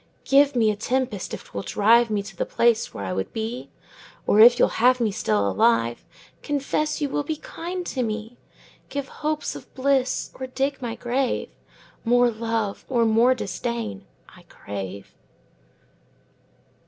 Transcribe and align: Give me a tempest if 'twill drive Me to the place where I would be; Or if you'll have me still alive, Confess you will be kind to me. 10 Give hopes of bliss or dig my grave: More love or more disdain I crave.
Give 0.25 0.55
me 0.55 0.71
a 0.71 0.75
tempest 0.75 1.31
if 1.31 1.43
'twill 1.43 1.61
drive 1.61 2.09
Me 2.09 2.23
to 2.23 2.35
the 2.35 2.43
place 2.43 2.91
where 2.91 3.05
I 3.05 3.13
would 3.13 3.31
be; 3.33 3.69
Or 4.25 4.39
if 4.39 4.57
you'll 4.57 4.79
have 4.81 4.99
me 4.99 5.11
still 5.11 5.47
alive, 5.47 6.03
Confess 6.41 7.01
you 7.01 7.09
will 7.09 7.21
be 7.21 7.35
kind 7.35 7.85
to 7.85 8.01
me. 8.01 8.29
10 8.89 8.89
Give 8.89 9.07
hopes 9.09 9.55
of 9.55 9.71
bliss 9.75 10.31
or 10.33 10.47
dig 10.47 10.81
my 10.81 10.95
grave: 10.95 11.49
More 12.03 12.31
love 12.31 12.83
or 12.89 13.05
more 13.05 13.35
disdain 13.35 14.07
I 14.27 14.41
crave. 14.49 15.13